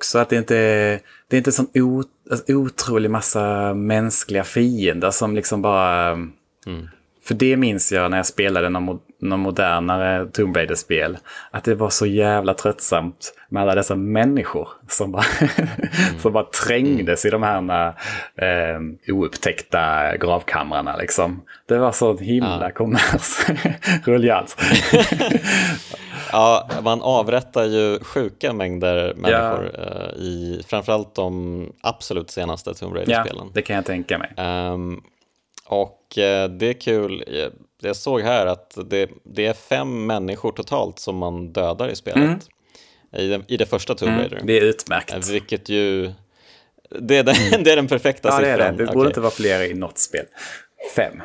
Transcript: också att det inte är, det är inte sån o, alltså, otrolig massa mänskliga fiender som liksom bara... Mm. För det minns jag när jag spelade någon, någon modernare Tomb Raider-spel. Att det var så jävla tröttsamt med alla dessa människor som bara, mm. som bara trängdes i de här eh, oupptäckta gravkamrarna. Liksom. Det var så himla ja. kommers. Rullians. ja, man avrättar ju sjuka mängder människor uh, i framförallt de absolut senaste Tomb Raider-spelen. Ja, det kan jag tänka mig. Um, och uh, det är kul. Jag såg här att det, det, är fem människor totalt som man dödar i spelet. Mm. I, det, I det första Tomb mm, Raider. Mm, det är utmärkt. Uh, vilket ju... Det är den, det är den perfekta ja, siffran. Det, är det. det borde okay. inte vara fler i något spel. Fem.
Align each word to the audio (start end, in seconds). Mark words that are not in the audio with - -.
också 0.00 0.18
att 0.18 0.28
det 0.28 0.36
inte 0.36 0.56
är, 0.56 1.00
det 1.28 1.36
är 1.36 1.38
inte 1.38 1.52
sån 1.52 1.68
o, 1.74 2.02
alltså, 2.30 2.52
otrolig 2.52 3.10
massa 3.10 3.74
mänskliga 3.74 4.44
fiender 4.44 5.10
som 5.10 5.34
liksom 5.34 5.62
bara... 5.62 6.10
Mm. 6.66 6.88
För 7.24 7.34
det 7.34 7.56
minns 7.56 7.92
jag 7.92 8.10
när 8.10 8.16
jag 8.16 8.26
spelade 8.26 8.68
någon, 8.68 8.98
någon 9.20 9.40
modernare 9.40 10.26
Tomb 10.26 10.56
Raider-spel. 10.56 11.18
Att 11.50 11.64
det 11.64 11.74
var 11.74 11.90
så 11.90 12.06
jävla 12.06 12.54
tröttsamt 12.54 13.34
med 13.48 13.62
alla 13.62 13.74
dessa 13.74 13.96
människor 13.96 14.68
som 14.88 15.12
bara, 15.12 15.24
mm. 15.40 15.68
som 16.20 16.32
bara 16.32 16.44
trängdes 16.44 17.24
i 17.24 17.30
de 17.30 17.42
här 17.42 17.88
eh, 18.36 19.14
oupptäckta 19.14 20.16
gravkamrarna. 20.16 20.96
Liksom. 20.96 21.42
Det 21.66 21.78
var 21.78 21.92
så 21.92 22.16
himla 22.16 22.62
ja. 22.62 22.70
kommers. 22.70 23.46
Rullians. 24.04 24.56
ja, 26.32 26.68
man 26.82 27.02
avrättar 27.02 27.64
ju 27.64 27.98
sjuka 28.04 28.52
mängder 28.52 29.14
människor 29.14 29.64
uh, 29.64 30.22
i 30.22 30.62
framförallt 30.66 31.14
de 31.14 31.72
absolut 31.80 32.30
senaste 32.30 32.74
Tomb 32.74 32.94
Raider-spelen. 32.94 33.44
Ja, 33.46 33.50
det 33.54 33.62
kan 33.62 33.76
jag 33.76 33.84
tänka 33.84 34.18
mig. 34.18 34.46
Um, 34.46 35.02
och 35.66 36.18
uh, 36.18 36.50
det 36.50 36.66
är 36.66 36.80
kul. 36.80 37.24
Jag 37.82 37.96
såg 37.96 38.20
här 38.20 38.46
att 38.46 38.78
det, 38.84 39.10
det, 39.24 39.46
är 39.46 39.52
fem 39.52 40.06
människor 40.06 40.52
totalt 40.52 40.98
som 40.98 41.16
man 41.16 41.52
dödar 41.52 41.88
i 41.88 41.96
spelet. 41.96 42.18
Mm. 42.18 42.38
I, 43.12 43.28
det, 43.28 43.42
I 43.48 43.56
det 43.56 43.66
första 43.66 43.94
Tomb 43.94 44.08
mm, 44.08 44.20
Raider. 44.20 44.36
Mm, 44.36 44.46
det 44.46 44.58
är 44.58 44.62
utmärkt. 44.62 45.14
Uh, 45.14 45.32
vilket 45.32 45.68
ju... 45.68 46.12
Det 47.00 47.16
är 47.16 47.24
den, 47.24 47.34
det 47.64 47.72
är 47.72 47.76
den 47.76 47.88
perfekta 47.88 48.28
ja, 48.28 48.36
siffran. 48.38 48.58
Det, 48.58 48.64
är 48.64 48.72
det. 48.72 48.76
det 48.76 48.86
borde 48.86 48.98
okay. 48.98 49.08
inte 49.08 49.20
vara 49.20 49.30
fler 49.30 49.70
i 49.70 49.74
något 49.74 49.98
spel. 49.98 50.24
Fem. 50.96 51.22